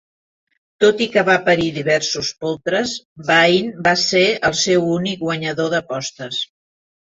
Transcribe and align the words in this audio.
Tot 0.85 1.01
i 1.05 1.07
que 1.15 1.23
va 1.27 1.35
parir 1.49 1.67
diversos 1.75 2.31
poltres, 2.45 2.95
Vain 3.29 3.71
va 3.91 3.95
ser 4.07 4.25
el 4.51 4.59
seu 4.65 4.91
únic 4.97 5.25
guanyador 5.29 5.73
d'apostes. 5.77 6.45